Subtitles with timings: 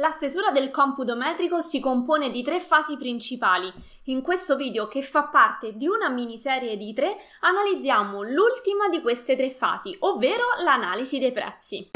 [0.00, 3.70] La stesura del computo metrico si compone di tre fasi principali.
[4.04, 9.36] In questo video, che fa parte di una miniserie di tre, analizziamo l'ultima di queste
[9.36, 11.90] tre fasi, ovvero l'analisi dei prezzi.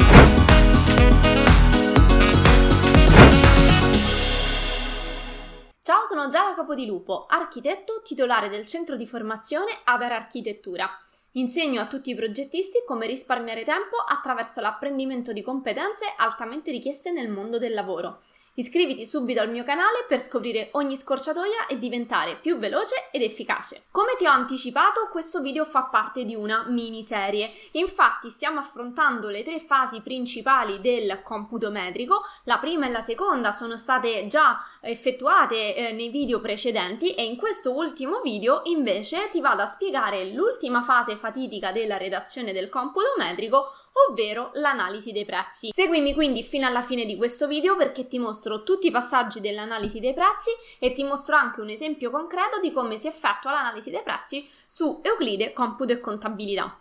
[5.81, 10.91] Ciao, sono Giada Capodilupo, architetto titolare del centro di formazione Aver Architettura.
[11.37, 17.29] Insegno a tutti i progettisti come risparmiare tempo attraverso l'apprendimento di competenze altamente richieste nel
[17.29, 18.21] mondo del lavoro.
[18.57, 23.87] Iscriviti subito al mio canale per scoprire ogni scorciatoia e diventare più veloce ed efficace.
[23.91, 27.51] Come ti ho anticipato, questo video fa parte di una miniserie.
[27.73, 32.23] Infatti stiamo affrontando le tre fasi principali del computo metrico.
[32.45, 37.37] La prima e la seconda sono state già effettuate eh, nei video precedenti e in
[37.37, 43.15] questo ultimo video invece ti vado a spiegare l'ultima fase fatidica della redazione del computo
[43.19, 43.73] metrico
[44.09, 45.71] ovvero l'analisi dei prezzi.
[45.73, 50.01] Seguimi quindi fino alla fine di questo video perché ti mostro tutti i passaggi dell'analisi
[50.01, 54.03] dei prezzi e ti mostro anche un esempio concreto di come si effettua l'analisi dei
[54.03, 56.79] prezzi su Euclide Computo e Contabilità.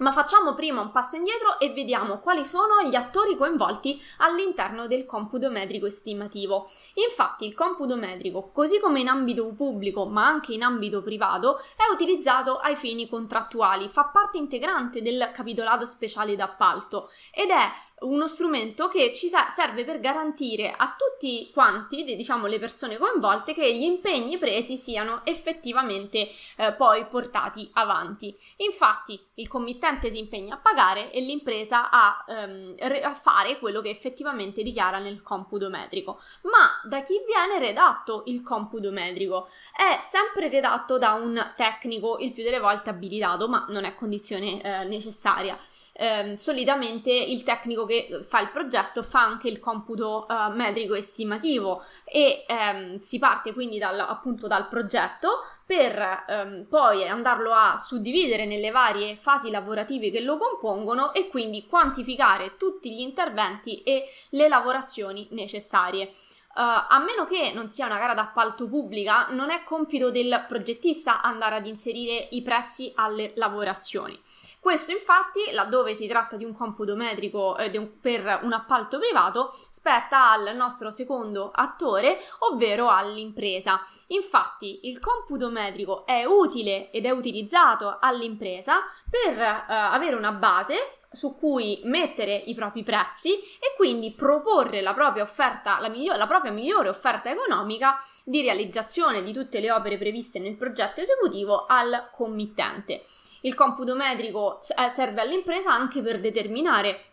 [0.00, 5.04] Ma facciamo prima un passo indietro e vediamo quali sono gli attori coinvolti all'interno del
[5.04, 6.70] computo metrico estimativo.
[6.94, 11.92] Infatti il computo metrico, così come in ambito pubblico ma anche in ambito privato, è
[11.92, 18.88] utilizzato ai fini contrattuali, fa parte integrante del capitolato speciale d'appalto ed è uno strumento
[18.88, 24.38] che ci serve per garantire a tutti quanti, diciamo le persone coinvolte, che gli impegni
[24.38, 28.36] presi siano effettivamente eh, poi portati avanti.
[28.56, 33.90] Infatti il committente si impegna a pagare e l'impresa a, ehm, a fare quello che
[33.90, 36.20] effettivamente dichiara nel computo metrico.
[36.42, 39.48] Ma da chi viene redatto il computo metrico?
[39.74, 44.62] È sempre redatto da un tecnico, il più delle volte abilitato, ma non è condizione
[44.62, 45.58] eh, necessaria.
[46.02, 51.84] Eh, solitamente il tecnico che fa il progetto fa anche il computo uh, metrico estimativo
[52.04, 58.46] e um, si parte quindi dal, appunto dal progetto per um, poi andarlo a suddividere
[58.46, 64.48] nelle varie fasi lavorative che lo compongono e quindi quantificare tutti gli interventi e le
[64.48, 66.04] lavorazioni necessarie.
[66.52, 71.20] Uh, a meno che non sia una gara d'appalto pubblica, non è compito del progettista
[71.20, 74.18] andare ad inserire i prezzi alle lavorazioni.
[74.60, 79.56] Questo infatti, laddove si tratta di un computo metrico eh, un, per un appalto privato,
[79.70, 83.80] spetta al nostro secondo attore, ovvero all'impresa.
[84.08, 90.99] Infatti, il computo metrico è utile ed è utilizzato all'impresa per eh, avere una base
[91.12, 96.28] su cui mettere i propri prezzi e quindi proporre la propria offerta, la, miglior, la
[96.28, 102.10] propria migliore offerta economica di realizzazione di tutte le opere previste nel progetto esecutivo al
[102.12, 103.02] committente.
[103.40, 107.04] Il computo metrico eh, serve all'impresa anche per determinare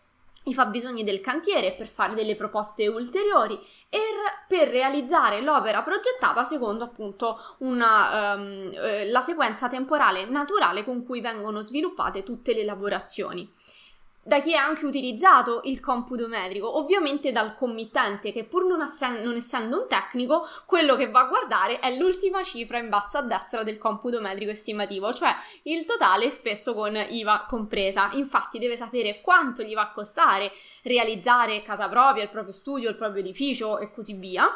[0.43, 3.59] i fabbisogni del cantiere, per fare delle proposte ulteriori
[3.89, 3.99] e
[4.47, 8.69] per realizzare l'opera progettata secondo appunto una, um,
[9.09, 13.51] la sequenza temporale naturale con cui vengono sviluppate tutte le lavorazioni
[14.27, 19.21] da chi è anche utilizzato il computo metrico, ovviamente dal committente che pur non, assen-
[19.23, 23.21] non, essendo un tecnico, quello che va a guardare è l'ultima cifra in basso a
[23.21, 25.33] destra del computo metrico estimativo, cioè
[25.63, 28.09] il totale spesso con IVA compresa.
[28.13, 30.51] Infatti deve sapere quanto gli va a costare
[30.83, 34.53] realizzare casa propria, il proprio studio, il proprio edificio e così via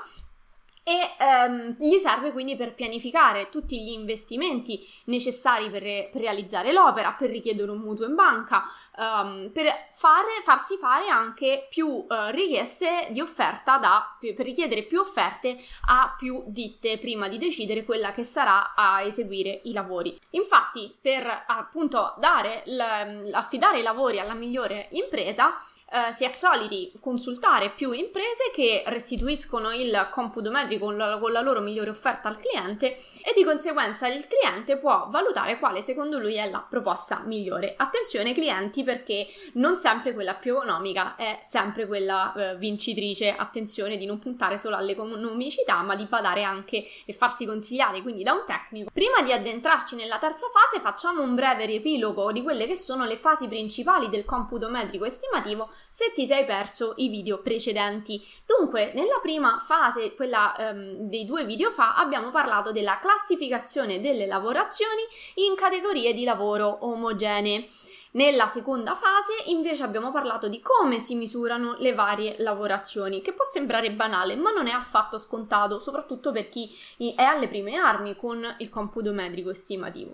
[0.83, 7.11] e ehm, gli serve quindi per pianificare tutti gli investimenti necessari per, per realizzare l'opera,
[7.11, 8.63] per richiedere un mutuo in banca,
[8.97, 14.99] um, per fare, farsi fare anche più uh, richieste di offerta da, per richiedere più
[15.01, 20.17] offerte a più ditte prima di decidere quella che sarà a eseguire i lavori.
[20.31, 25.59] Infatti, per appunto dare, l- affidare i lavori alla migliore impresa,
[25.93, 31.31] eh, si è soliti consultare più imprese che restituiscono il computo metrico con la, con
[31.31, 36.17] la loro migliore offerta al cliente e di conseguenza il cliente può valutare quale secondo
[36.17, 37.73] lui è la proposta migliore.
[37.75, 43.35] Attenzione clienti perché non sempre quella più economica è sempre quella eh, vincitrice.
[43.35, 48.33] Attenzione di non puntare solo all'economicità ma di badare anche e farsi consigliare quindi da
[48.33, 48.89] un tecnico.
[48.93, 53.17] Prima di addentrarci nella terza fase facciamo un breve riepilogo di quelle che sono le
[53.17, 58.23] fasi principali del computo metrico estimativo se ti sei perso i video precedenti.
[58.45, 64.25] Dunque, nella prima fase, quella um, dei due video fa, abbiamo parlato della classificazione delle
[64.25, 65.01] lavorazioni
[65.35, 67.67] in categorie di lavoro omogenee.
[68.13, 73.45] Nella seconda fase invece abbiamo parlato di come si misurano le varie lavorazioni, che può
[73.45, 76.69] sembrare banale, ma non è affatto scontato, soprattutto per chi
[77.15, 80.13] è alle prime armi con il computo metrico estimativo.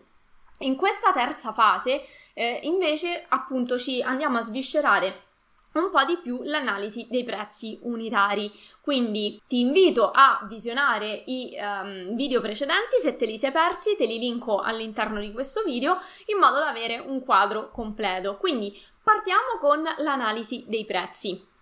[0.60, 2.04] In questa terza fase,
[2.34, 5.26] eh, invece, appunto, ci andiamo a sviscerare
[5.78, 8.52] un po' di più l'analisi dei prezzi unitari.
[8.82, 14.06] Quindi ti invito a visionare i um, video precedenti, se te li sei persi te
[14.06, 18.38] li linko all'interno di questo video in modo da avere un quadro completo.
[18.38, 21.56] Quindi partiamo con l'analisi dei prezzi.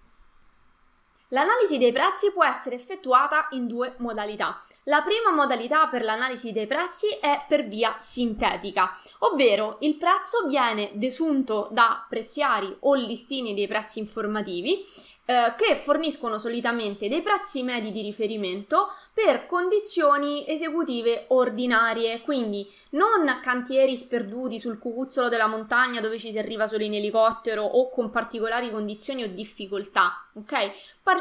[1.30, 4.62] L'analisi dei prezzi può essere effettuata in due modalità.
[4.84, 10.92] La prima modalità per l'analisi dei prezzi è per via sintetica, ovvero il prezzo viene
[10.94, 14.86] desunto da preziari o listini dei prezzi informativi
[15.26, 23.40] eh, che forniscono solitamente dei prezzi medi di riferimento per condizioni esecutive ordinarie, quindi non
[23.42, 28.12] cantieri sperduti sul cucuzzolo della montagna dove ci si arriva solo in elicottero o con
[28.12, 30.54] particolari condizioni o difficoltà, ok?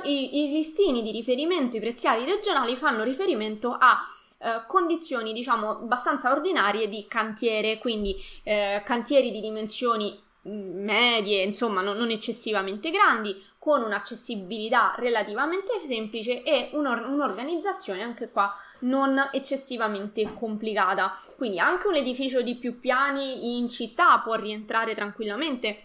[0.04, 4.04] I, i listini di riferimento, i preziari regionali fanno riferimento a
[4.38, 11.96] eh, condizioni diciamo abbastanza ordinarie di cantiere, quindi eh, cantieri di dimensioni medie, insomma non,
[11.96, 21.18] non, eccessivamente grandi, con un'accessibilità relativamente semplice e un'or- un'organizzazione anche qua non eccessivamente complicata.
[21.34, 25.78] Quindi anche un edificio di più piani in città può rientrare tranquillamente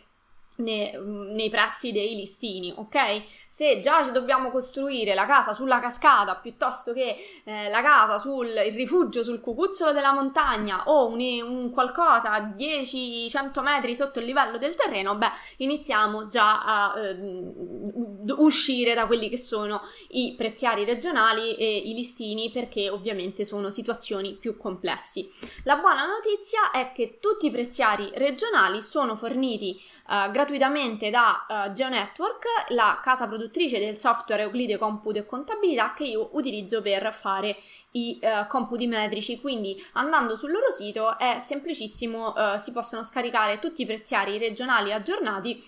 [0.59, 3.23] nei, nei, prezzi dei listini, ok?
[3.47, 8.47] Se già ci dobbiamo costruire la casa sulla cascata piuttosto che eh, la casa sul
[8.47, 14.57] rifugio sul cucuzzolo della montagna o un, un qualcosa a 10-100 metri sotto il livello
[14.57, 17.17] del terreno, beh, iniziamo già a eh,
[18.37, 24.33] uscire da quelli che sono i preziari regionali e i listini perché ovviamente sono situazioni
[24.33, 25.29] più complessi.
[25.63, 31.71] La buona notizia è che tutti i preziari regionali sono forniti uh, gratuitamente da uh,
[31.71, 37.57] GeoNetwork, la casa produttrice del software Euclide Computo e Contabilità che io utilizzo per fare
[37.91, 39.39] i uh, computi metrici.
[39.39, 45.61] Quindi andando sul loro sito è semplicissimo, si possono scaricare tutti i preziari regionali aggiornati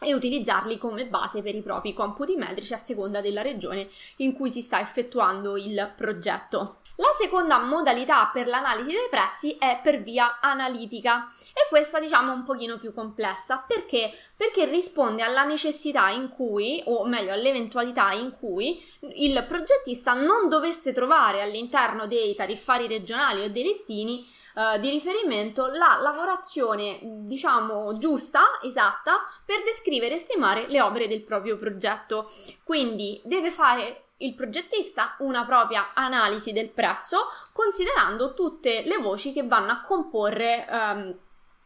[0.00, 4.50] e utilizzarli come base per i propri computi metrici a seconda della regione in cui
[4.50, 6.80] si sta effettuando il progetto.
[7.00, 11.26] La seconda modalità per l'analisi dei prezzi è per via analitica
[11.68, 14.12] questa diciamo un pochino più complessa perché?
[14.36, 18.82] Perché risponde alla necessità in cui, o meglio all'eventualità in cui,
[19.14, 25.66] il progettista non dovesse trovare all'interno dei tariffari regionali o dei listini eh, di riferimento
[25.66, 32.28] la lavorazione, diciamo, giusta, esatta, per descrivere e stimare le opere del proprio progetto.
[32.64, 39.44] Quindi deve fare il progettista una propria analisi del prezzo considerando tutte le voci che
[39.44, 41.16] vanno a comporre um,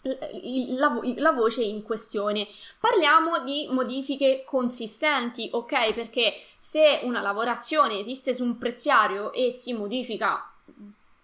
[0.03, 2.49] la, la, voce in questione.
[2.79, 5.93] Parliamo di modifiche consistenti, ok?
[5.93, 10.51] Perché se una lavorazione esiste su un preziario e si modifica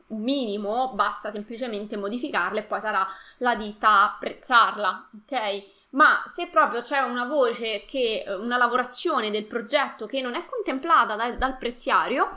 [0.09, 3.07] un minimo, basta semplicemente modificarla e poi sarà
[3.39, 5.77] la ditta a apprezzarla, ok?
[5.91, 11.17] ma se proprio c'è una voce che, una lavorazione del progetto che non è contemplata
[11.17, 12.29] da, dal preziario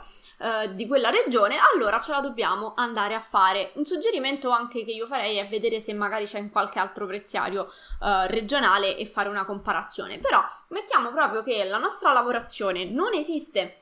[0.42, 3.70] eh, di quella regione, allora ce la dobbiamo andare a fare.
[3.74, 7.66] Un suggerimento anche che io farei è vedere se magari c'è in qualche altro preziario
[8.02, 10.18] eh, regionale e fare una comparazione.
[10.18, 13.76] Però mettiamo proprio che la nostra lavorazione non esiste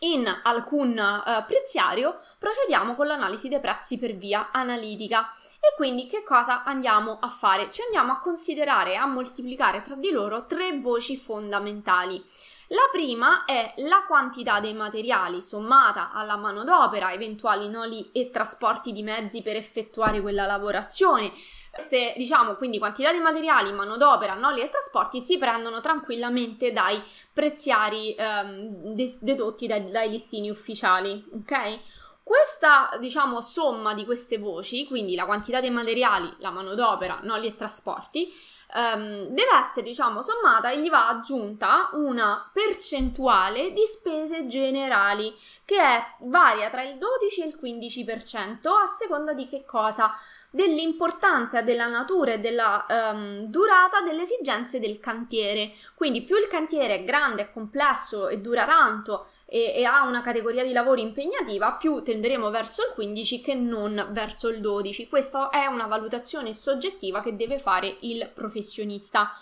[0.00, 5.30] in alcun uh, preziario, procediamo con l'analisi dei prezzi per via analitica.
[5.58, 7.70] E quindi che cosa andiamo a fare?
[7.70, 12.22] Ci andiamo a considerare e a moltiplicare tra di loro tre voci fondamentali.
[12.68, 19.04] La prima è la quantità dei materiali sommata alla manodopera, eventuali noli e trasporti di
[19.04, 21.32] mezzi per effettuare quella lavorazione,
[21.70, 27.00] queste, diciamo, quindi quantità di materiali, manodopera, noli e trasporti si prendono tranquillamente dai
[27.32, 31.78] preziari ehm, dedotti dai, dai listini ufficiali, ok?
[32.24, 37.54] Questa, diciamo, somma di queste voci, quindi la quantità dei materiali, la manodopera, noli e
[37.54, 38.32] trasporti,
[38.74, 45.80] um, deve essere, diciamo, sommata e gli va aggiunta una percentuale di spese generali che
[45.80, 50.16] è, varia tra il 12 e il 15% a seconda di che cosa
[50.50, 55.72] dell'importanza della natura e della um, durata delle esigenze del cantiere.
[55.94, 60.22] Quindi più il cantiere è grande, è complesso e dura tanto e, e, ha una
[60.22, 65.08] categoria di lavori impegnativa, più tenderemo verso il 15 che non verso il 12.
[65.08, 69.32] Questa è una valutazione soggettiva che deve fare il professionista.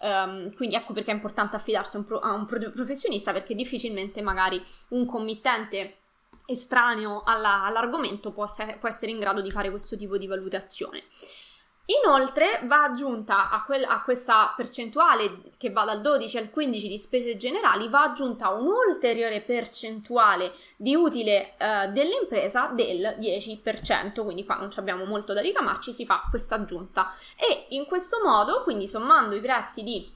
[0.00, 3.54] Um, quindi ecco perché è importante affidarsi a un, pro- a un pro- professionista perché
[3.54, 5.98] difficilmente magari un committente
[6.46, 11.04] estraneo alla, all'argomento può, se, può essere in grado di fare questo tipo di valutazione.
[11.86, 16.96] Inoltre va aggiunta a, quel, a, questa percentuale che va dal 12 al 15 di
[16.96, 24.70] spese generali, va aggiunta un'ulteriore percentuale di utile eh, dell'impresa del 10%, quindi qua non
[24.76, 27.12] abbiamo molto da ricamarci, si fa questa aggiunta.
[27.36, 30.08] E in questo modo, quindi sommando i prezzi di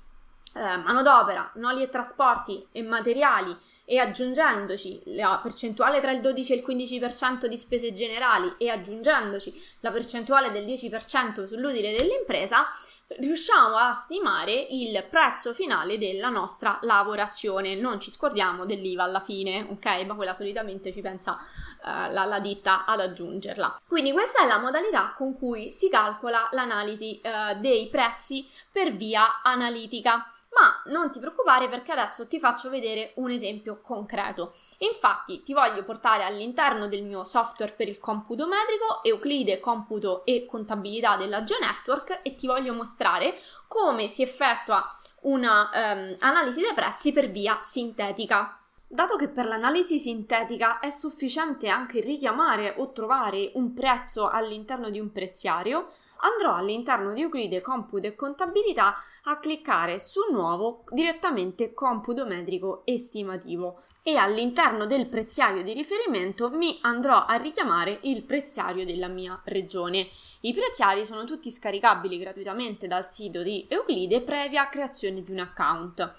[0.54, 3.54] eh, manodopera, noli e trasporti e materiali
[3.88, 9.62] e aggiungendoci la percentuale tra il 12 e il 15% di spese generali e aggiungendoci
[9.81, 12.66] la percentuale del 10% sull'utile dell'impresa,
[13.09, 17.76] riusciamo a stimare il prezzo finale della nostra lavorazione.
[17.76, 20.05] Non ci scordiamo dell'IVA alla fine, ok?
[20.05, 21.38] Ma quella solitamente ci pensa
[21.83, 23.78] uh, la, la, ditta ad aggiungerla.
[23.87, 29.40] Quindi questa è la modalità con cui si calcola l'analisi uh, dei prezzi per via
[29.43, 30.31] analitica.
[30.58, 34.54] Ma non ti preoccupare perché adesso ti faccio vedere un esempio concreto.
[34.78, 40.46] Infatti ti voglio portare all'interno del mio software per il computo metrico, Euclide Computo e
[40.46, 44.82] Contabilità della GeoNetwork e ti voglio mostrare come si effettua
[45.22, 48.58] un'analisi um, dei prezzi per via sintetica.
[48.88, 55.00] Dato che per l'analisi sintetica è sufficiente anche richiamare o trovare un prezzo all'interno di
[55.00, 55.88] un preziario,
[56.20, 63.82] andrò all'interno di Euclide Computo e Contabilità a cliccare su Nuovo direttamente Computo metrico estimativo
[64.02, 70.08] e all'interno del preziario di riferimento mi andrò a richiamare il preziario della mia regione.
[70.40, 76.14] I preziari sono tutti scaricabili gratuitamente dal sito di Euclide previa creazione di un account.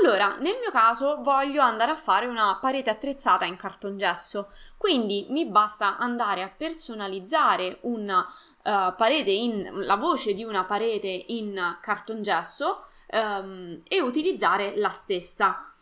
[0.00, 5.46] Allora, nel mio caso voglio andare a fare una parete attrezzata in cartongesso, quindi mi
[5.46, 8.26] basta andare a personalizzare una
[8.68, 15.72] uh, parete in la voce di una parete in cartongesso um, e utilizzare la stessa.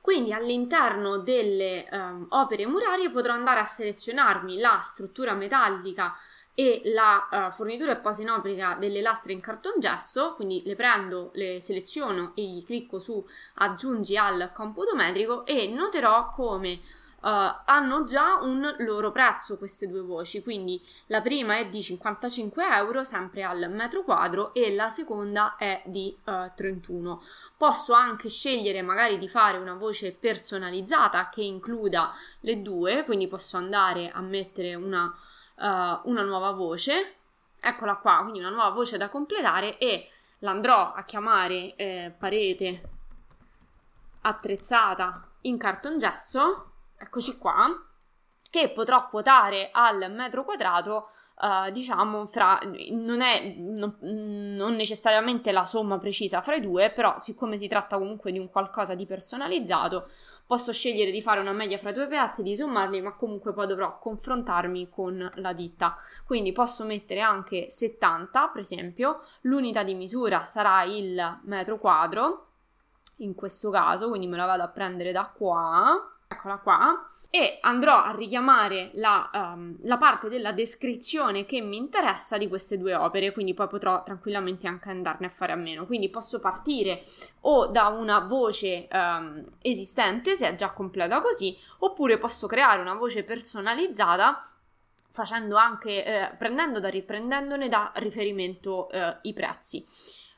[0.00, 6.14] Quindi all'interno delle um, opere murarie potrò andare a selezionarmi la struttura metallica
[6.54, 11.30] e la uh, fornitura e posa in opera delle lastre in cartongesso, quindi le prendo,
[11.34, 16.80] le seleziono e gli clicco su aggiungi al computo metrico e noterò come
[17.26, 23.02] hanno già un loro prezzo queste due voci, quindi la prima è di 55 euro
[23.02, 27.22] sempre al metro quadro e la seconda è di uh, 31.
[27.56, 33.56] Posso anche scegliere magari di fare una voce personalizzata che includa le due, quindi posso
[33.56, 35.62] andare a mettere una, uh,
[36.08, 37.14] una nuova voce,
[37.58, 42.82] eccola qua, quindi una nuova voce da completare e l'andrò a chiamare eh, parete
[44.20, 45.12] attrezzata
[45.42, 46.72] in cartongesso
[47.04, 47.66] eccoci qua,
[48.50, 52.60] che potrò quotare al metro quadrato Uh, diciamo fra
[52.92, 57.98] non è non, non, necessariamente la somma precisa fra i due però siccome si tratta
[57.98, 60.08] comunque di un qualcosa di personalizzato
[60.46, 63.98] posso scegliere di fare una media fra due pezzi di sommarli ma comunque poi dovrò
[63.98, 65.96] confrontarmi con la ditta.
[66.24, 72.48] Quindi posso mettere anche 70 per esempio l'unità di misura sarà il metro quadro
[73.18, 76.13] in questo caso quindi me la vado a prendere da qua
[76.44, 82.38] eccola qua, e andrò a richiamare la, um, la, parte della descrizione che mi interessa
[82.38, 85.86] di queste due opere, quindi poi potrò tranquillamente anche andarne a fare a meno.
[85.86, 87.02] Quindi posso partire
[87.40, 92.94] o da una voce um, esistente, se è già completa così, oppure posso creare una
[92.94, 94.46] voce personalizzata
[95.10, 99.84] facendo anche, eh, prendendo da riprendendone da riferimento eh, i prezzi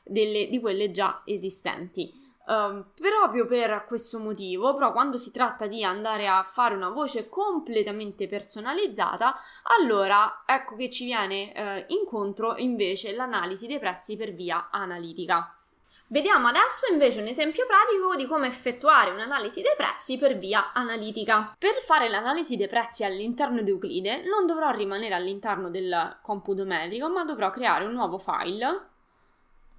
[0.03, 2.25] delle, di quelle già esistenti.
[2.49, 7.27] Um, proprio per questo motivo, però quando si tratta di andare a fare una voce
[7.27, 9.35] completamente personalizzata,
[9.81, 15.53] allora ecco che ci viene eh, incontro invece l'analisi dei prezzi per via analitica.
[16.07, 21.53] Vediamo adesso invece un esempio pratico di come effettuare un'analisi dei prezzi per via analitica.
[21.59, 27.09] Per fare l'analisi dei prezzi all'interno di Euclide non dovrò rimanere all'interno del computo metrico,
[27.09, 28.87] ma dovrò creare un nuovo file,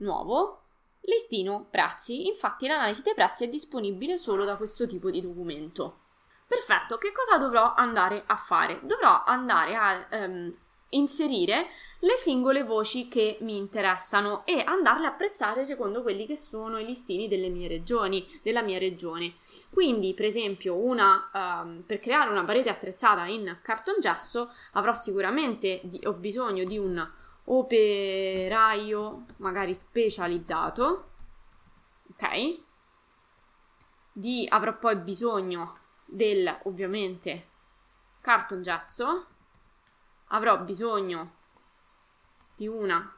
[0.00, 0.64] nuovo,
[1.08, 6.00] Listino prezzi, infatti l'analisi dei prezzi è disponibile solo da questo tipo di documento.
[6.46, 8.80] Perfetto, che cosa dovrò andare a fare?
[8.82, 10.54] Dovrò andare a ehm,
[10.90, 11.66] inserire
[12.00, 16.84] le singole voci che mi interessano e andarle a prezzare secondo quelli che sono i
[16.84, 19.34] listini delle mie regioni, della mia regione.
[19.70, 26.00] Quindi, per esempio, una, um, per creare una parete attrezzata in cartongesso avrò sicuramente di,
[26.04, 27.16] ho bisogno di un
[27.50, 31.12] operaio magari specializzato,
[32.10, 32.60] ok?
[34.12, 35.74] Di, avrò poi bisogno
[36.04, 37.48] del, ovviamente,
[38.20, 39.26] cartongesso,
[40.28, 41.36] avrò bisogno
[42.56, 43.14] di una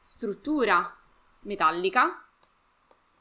[0.00, 0.96] struttura
[1.40, 2.24] metallica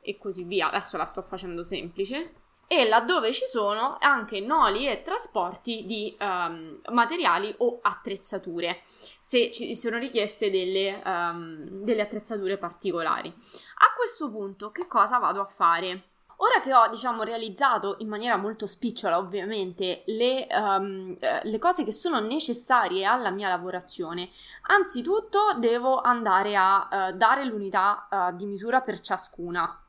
[0.01, 0.67] e così via.
[0.67, 2.31] Adesso la sto facendo semplice
[2.67, 8.81] e laddove ci sono anche noli e trasporti di um, materiali o attrezzature,
[9.21, 13.29] se ci sono richieste delle, um, delle attrezzature particolari.
[13.29, 16.09] A questo punto che cosa vado a fare?
[16.39, 21.91] Ora che ho, diciamo, realizzato in maniera molto spicciola, ovviamente, le, um, le, cose che
[21.91, 24.29] sono necessarie alla mia lavorazione,
[24.67, 29.83] anzitutto devo andare a uh, dare l'unità uh, di misura per ciascuna.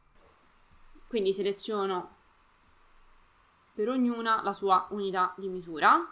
[1.07, 2.17] Quindi seleziono
[3.79, 6.05] per ognuna la sua unità di misura.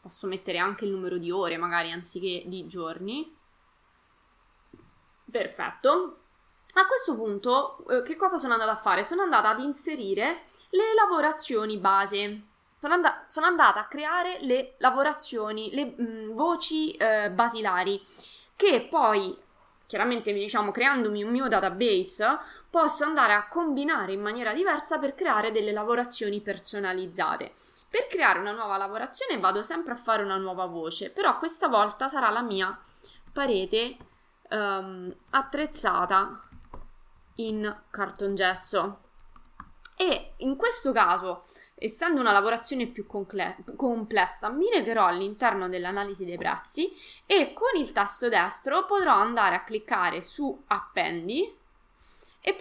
[0.00, 3.32] Posso mettere anche il numero di ore, magari anziché di giorni.
[5.30, 6.18] Perfetto.
[6.74, 9.04] A questo punto, eh, che cosa sono andata a fare?
[9.04, 12.42] Sono andata ad inserire le lavorazioni base.
[12.80, 18.02] Sono, and- sono andata a creare le lavorazioni, le mh, mm, voci eh, basilari,
[18.56, 19.38] che poi,
[19.90, 22.38] chiaramente, diciamo, creandomi un mio database,
[22.70, 27.54] posso andare a combinare in maniera diversa per creare delle lavorazioni personalizzate.
[27.88, 32.06] Per creare una nuova lavorazione vado sempre a fare una nuova voce, però questa volta
[32.06, 32.80] sarà la mia
[33.32, 33.96] parete
[34.50, 36.38] um, attrezzata
[37.36, 39.00] in cartongesso.
[39.96, 41.42] E in questo caso,
[41.80, 46.92] essendo una lavorazione più concle- complessa, mi legherò all'interno dell'analisi dei prezzi
[47.26, 51.58] e con il tasto destro potrò andare a cliccare su appendi
[52.42, 52.56] ed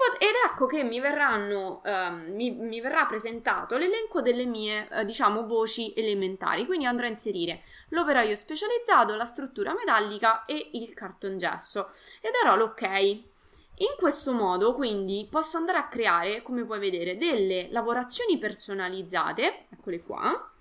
[0.45, 5.93] ecco che mi, verranno, uh, mi, mi verrà presentato l'elenco delle mie, uh, diciamo, voci
[5.95, 6.65] elementari.
[6.65, 13.28] Quindi andrò a inserire l'operaio specializzato, la struttura metallica e il cartongesso e darò l'ok.
[13.81, 20.01] In questo modo, quindi, posso andare a creare, come puoi vedere, delle lavorazioni personalizzate, eccole
[20.01, 20.51] qua,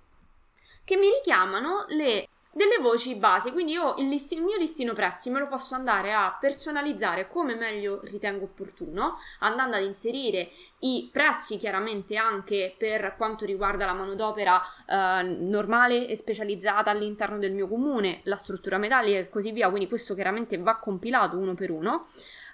[0.84, 5.30] che mi richiamano le delle voci base, quindi io il, listi- il, mio listino prezzi
[5.30, 11.56] me lo posso andare a personalizzare come meglio ritengo opportuno, andando ad inserire i prezzi
[11.56, 18.22] chiaramente anche per quanto riguarda la manodopera eh, normale e specializzata all'interno del mio comune,
[18.24, 22.06] la struttura metallica e così via, quindi questo chiaramente va compilato uno per uno.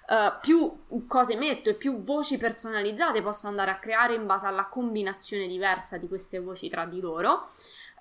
[0.07, 4.65] Uh, più cose metto e più voci personalizzate posso andare a creare in base alla
[4.65, 7.49] combinazione diversa di queste voci tra di loro.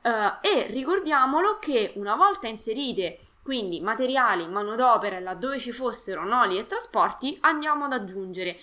[0.03, 6.67] Uh, e ricordiamolo che una volta inserite quindi materiali, manodopera laddove ci fossero noli e
[6.67, 8.59] trasporti, andiamo ad aggiungere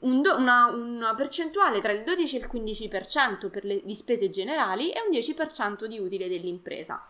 [0.00, 4.28] un do- una, una, percentuale tra il 12 e il 15% per le di spese
[4.28, 7.02] generali e un 10% di utile dell'impresa.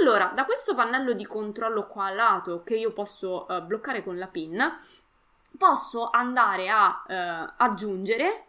[0.00, 4.16] Allora, da questo pannello di controllo qua a lato che io posso uh, bloccare con
[4.16, 4.74] la PIN,
[5.56, 8.46] posso andare a uh, aggiungere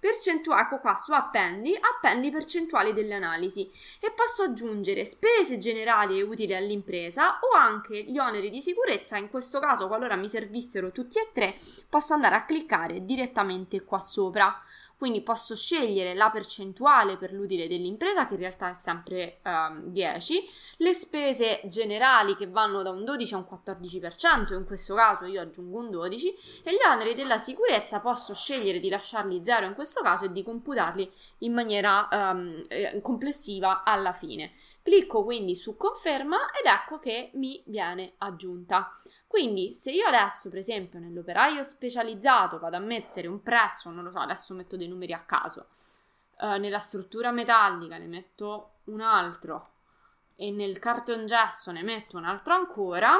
[0.00, 6.22] percentuale, ecco qua su appendi, appendi percentuali delle analisi e posso aggiungere spese generali e
[6.22, 11.18] utili all'impresa o anche gli oneri di sicurezza, in questo caso qualora mi servissero tutti
[11.18, 11.54] e tre
[11.88, 14.60] posso andare a cliccare direttamente qua sopra.
[15.00, 20.46] Quindi posso scegliere la percentuale per l'utile dell'impresa, che in realtà è sempre um, 10,
[20.76, 25.40] le spese generali che vanno da un 12 a un 14%, in questo caso io
[25.40, 30.02] aggiungo un 12, e gli oneri della sicurezza posso scegliere di lasciarli 0 in questo
[30.02, 34.52] caso e di computarli in maniera um, complessiva alla fine.
[34.82, 38.92] Clicco quindi su conferma ed ecco che mi viene aggiunta.
[39.30, 44.10] Quindi se io adesso, per esempio, nell'operaio specializzato vado a mettere un prezzo, non lo
[44.10, 45.68] so, adesso metto dei numeri a caso,
[46.40, 49.68] eh, nella struttura metallica ne metto un altro
[50.34, 53.16] e nel cartongesso ne metto un altro ancora,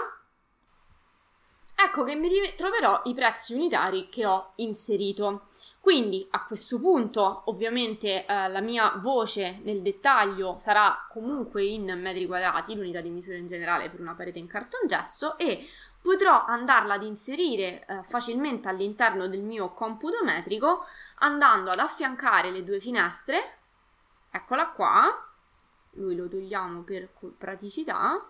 [1.76, 5.44] ecco che mi troverò i prezzi unitari che ho inserito.
[5.78, 12.26] Quindi a questo punto ovviamente eh, la mia voce nel dettaglio sarà comunque in metri
[12.26, 15.66] quadrati, l'unità di misura in generale per una parete in cartongesso e
[16.00, 20.84] potrò andarla ad inserire eh, facilmente all'interno del mio computo metrico
[21.16, 23.58] andando ad affiancare le due finestre,
[24.30, 25.28] eccola qua,
[25.92, 28.26] lui lo togliamo per praticità,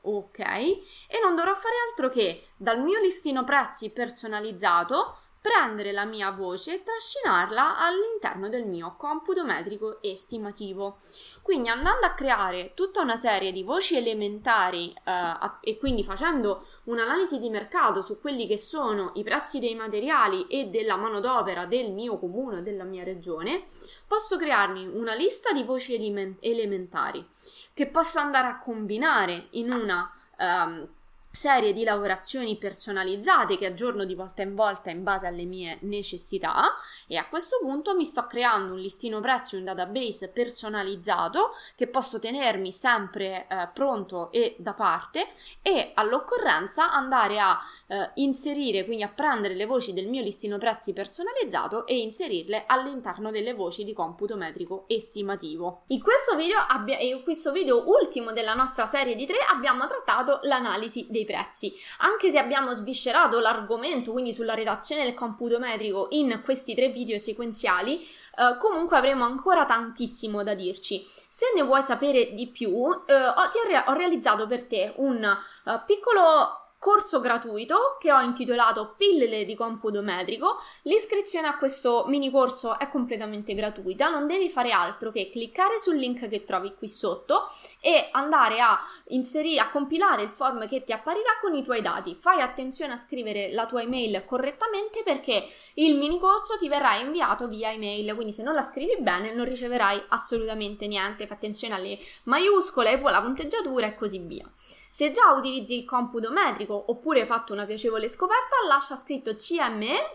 [0.00, 6.32] ok, e non dovrò fare altro che dal mio listino prezzi personalizzato prendere la mia
[6.32, 10.96] voce e trascinarla all'interno del mio computo metrico estimativo.
[11.40, 17.38] Quindi andando a creare tutta una serie di voci elementari eh, e quindi facendo un'analisi
[17.38, 22.18] di mercato su quelli che sono i prezzi dei materiali e della manodopera del mio
[22.18, 23.66] comune, della mia regione,
[24.04, 25.94] posso crearmi una lista di voci
[26.40, 27.24] elementari
[27.72, 30.88] che posso andare a combinare in una um,
[31.36, 36.74] serie di lavorazioni personalizzate che aggiorno di volta in volta in base alle mie necessità
[37.06, 42.18] e a questo punto mi sto creando un listino prezzi, un database personalizzato che posso
[42.18, 45.28] tenermi sempre eh, pronto e da parte
[45.60, 50.94] e all'occorrenza andare a eh, inserire, quindi a prendere le voci del mio listino prezzi
[50.94, 55.82] personalizzato e inserirle all'interno delle voci di computo metrico estimativo.
[55.88, 60.40] In questo video, abbia- in questo video ultimo della nostra serie di tre abbiamo trattato
[60.42, 61.74] l'analisi dei prezzi.
[61.98, 67.18] Anche se abbiamo sviscerato l'argomento, quindi sulla redazione del computo metrico in questi tre video
[67.18, 71.06] sequenziali, eh, comunque avremo ancora tantissimo da dirci.
[71.28, 75.22] Se ne vuoi sapere di più, eh, ho, ho, re- ho, realizzato per te un
[75.64, 80.60] uh, piccolo corso gratuito che ho intitolato Pillole di computo metrico.
[80.82, 85.96] L'iscrizione a questo mini corso è completamente gratuita, non devi fare altro che cliccare sul
[85.96, 87.46] link che trovi qui sotto
[87.80, 92.16] e andare a inserire, a compilare il form che ti apparirà con i tuoi dati.
[92.20, 97.48] Fai attenzione a scrivere la tua email correttamente perché il mini corso ti verrà inviato
[97.48, 101.26] via email, quindi se non la scrivi bene non riceverai assolutamente niente.
[101.26, 104.48] Fai attenzione alle maiuscole, poi la punteggiatura e così via.
[104.96, 110.12] Se già utilizzi il computo metrico oppure hai fatto una piacevole scoperta, lascia scritto CME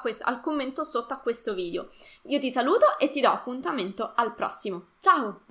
[0.00, 1.86] questo, al commento sotto a questo video.
[2.22, 4.86] Io ti saluto e ti do appuntamento al prossimo.
[4.98, 5.42] Ciao!